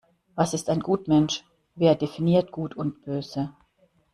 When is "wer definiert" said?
1.75-2.51